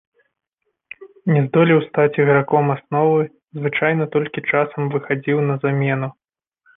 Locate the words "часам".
4.55-4.81